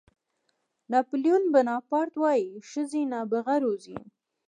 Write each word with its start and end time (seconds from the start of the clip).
ناپلیون 0.91 1.43
بناپارټ 1.53 2.13
وایي 2.21 2.47
ښځې 2.71 3.01
نابغه 3.13 3.55
روزي. 3.63 3.97